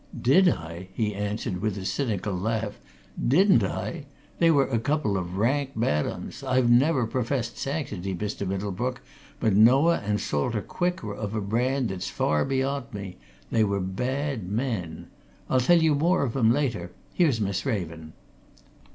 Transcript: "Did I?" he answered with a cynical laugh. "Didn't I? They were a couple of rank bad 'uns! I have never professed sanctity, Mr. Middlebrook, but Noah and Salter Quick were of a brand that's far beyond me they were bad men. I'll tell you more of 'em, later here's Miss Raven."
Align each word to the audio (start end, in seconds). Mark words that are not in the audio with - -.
"Did 0.19 0.49
I?" 0.49 0.87
he 0.95 1.13
answered 1.13 1.61
with 1.61 1.77
a 1.77 1.85
cynical 1.85 2.33
laugh. 2.33 2.79
"Didn't 3.23 3.63
I? 3.63 4.05
They 4.39 4.49
were 4.49 4.65
a 4.65 4.79
couple 4.79 5.15
of 5.15 5.37
rank 5.37 5.73
bad 5.75 6.07
'uns! 6.07 6.41
I 6.41 6.55
have 6.55 6.71
never 6.71 7.05
professed 7.05 7.59
sanctity, 7.59 8.15
Mr. 8.15 8.47
Middlebrook, 8.47 9.01
but 9.39 9.53
Noah 9.55 10.01
and 10.03 10.19
Salter 10.19 10.63
Quick 10.63 11.03
were 11.03 11.13
of 11.13 11.35
a 11.35 11.39
brand 11.41 11.89
that's 11.89 12.09
far 12.09 12.43
beyond 12.45 12.91
me 12.91 13.17
they 13.51 13.63
were 13.63 13.79
bad 13.79 14.49
men. 14.49 15.05
I'll 15.51 15.59
tell 15.59 15.83
you 15.83 15.93
more 15.93 16.23
of 16.23 16.35
'em, 16.35 16.51
later 16.51 16.89
here's 17.13 17.39
Miss 17.39 17.63
Raven." 17.63 18.13